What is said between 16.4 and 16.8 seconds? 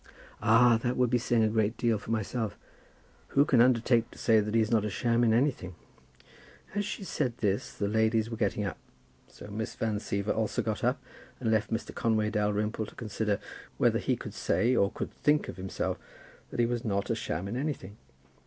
that he